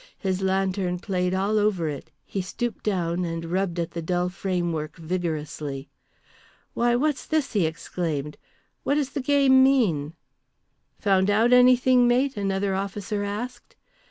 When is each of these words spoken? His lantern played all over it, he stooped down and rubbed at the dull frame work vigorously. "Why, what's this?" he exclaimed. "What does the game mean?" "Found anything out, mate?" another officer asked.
His 0.17 0.41
lantern 0.41 0.97
played 0.97 1.35
all 1.35 1.59
over 1.59 1.87
it, 1.87 2.09
he 2.25 2.41
stooped 2.41 2.83
down 2.83 3.23
and 3.23 3.45
rubbed 3.51 3.79
at 3.79 3.91
the 3.91 4.01
dull 4.01 4.29
frame 4.29 4.73
work 4.73 4.95
vigorously. 4.97 5.89
"Why, 6.73 6.95
what's 6.95 7.27
this?" 7.27 7.53
he 7.53 7.67
exclaimed. 7.67 8.37
"What 8.81 8.95
does 8.95 9.11
the 9.11 9.21
game 9.21 9.63
mean?" 9.63 10.15
"Found 11.01 11.29
anything 11.29 12.01
out, 12.05 12.07
mate?" 12.07 12.35
another 12.35 12.73
officer 12.73 13.23
asked. 13.23 13.75